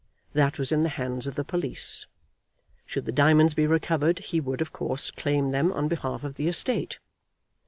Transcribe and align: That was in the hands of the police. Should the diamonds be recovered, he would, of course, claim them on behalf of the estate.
That 0.33 0.57
was 0.57 0.71
in 0.71 0.81
the 0.81 0.89
hands 0.97 1.27
of 1.27 1.35
the 1.35 1.43
police. 1.43 2.07
Should 2.87 3.05
the 3.05 3.11
diamonds 3.11 3.53
be 3.53 3.67
recovered, 3.67 4.17
he 4.17 4.39
would, 4.39 4.59
of 4.59 4.73
course, 4.73 5.11
claim 5.11 5.51
them 5.51 5.71
on 5.71 5.87
behalf 5.87 6.23
of 6.23 6.37
the 6.37 6.47
estate. 6.47 6.97